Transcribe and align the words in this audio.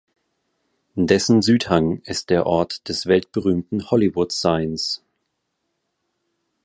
Dessen 0.95 1.43
Südhang 1.43 2.01
ist 2.05 2.31
der 2.31 2.47
Ort 2.47 2.89
des 2.89 3.05
weltberühmten 3.05 3.91
Hollywood 3.91 4.31
Signs. 4.31 5.03